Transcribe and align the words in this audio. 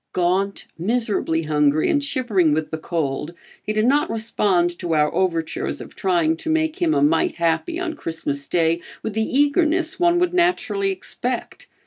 Gaunt, 0.13 0.65
miserably 0.79 1.43
hungry 1.43 1.87
and 1.87 2.03
shivering 2.03 2.53
with 2.55 2.71
the 2.71 2.79
cold, 2.79 3.35
he 3.61 3.71
did 3.71 3.85
not 3.85 4.09
respond 4.09 4.71
to 4.79 4.95
our 4.95 5.13
overtures 5.13 5.79
of 5.79 5.93
trying 5.95 6.35
to 6.37 6.49
make 6.49 6.81
him 6.81 6.95
a 6.95 7.03
mite 7.03 7.35
happy 7.35 7.79
on 7.79 7.93
Christmas 7.93 8.47
day, 8.47 8.81
with 9.03 9.13
the 9.13 9.21
eagerness 9.21 9.99
one 9.99 10.17
would 10.17 10.33
naturally 10.33 10.89
expect. 10.89 11.67